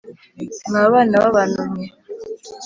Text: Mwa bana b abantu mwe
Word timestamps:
Mwa 0.67 0.83
bana 0.93 1.15
b 1.21 1.23
abantu 1.29 1.61
mwe 1.69 1.85